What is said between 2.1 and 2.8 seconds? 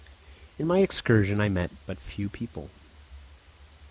people.